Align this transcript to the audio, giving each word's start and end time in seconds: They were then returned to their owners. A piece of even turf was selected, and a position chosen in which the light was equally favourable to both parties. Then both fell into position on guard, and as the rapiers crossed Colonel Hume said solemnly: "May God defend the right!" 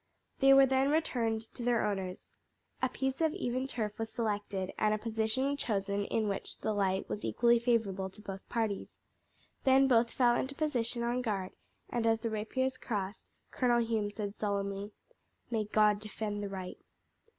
They 0.39 0.51
were 0.51 0.65
then 0.65 0.89
returned 0.89 1.41
to 1.53 1.61
their 1.63 1.85
owners. 1.85 2.31
A 2.81 2.89
piece 2.89 3.21
of 3.21 3.35
even 3.35 3.67
turf 3.67 3.99
was 3.99 4.09
selected, 4.11 4.73
and 4.79 4.95
a 4.95 4.97
position 4.97 5.55
chosen 5.55 6.05
in 6.05 6.27
which 6.27 6.57
the 6.57 6.73
light 6.73 7.07
was 7.07 7.23
equally 7.23 7.59
favourable 7.59 8.09
to 8.09 8.19
both 8.19 8.49
parties. 8.49 8.99
Then 9.63 9.87
both 9.87 10.09
fell 10.09 10.35
into 10.35 10.55
position 10.55 11.03
on 11.03 11.21
guard, 11.21 11.51
and 11.87 12.07
as 12.07 12.21
the 12.21 12.31
rapiers 12.31 12.77
crossed 12.79 13.29
Colonel 13.51 13.77
Hume 13.79 14.09
said 14.09 14.33
solemnly: 14.35 14.91
"May 15.51 15.65
God 15.65 15.99
defend 15.99 16.41
the 16.41 16.49
right!" 16.49 16.79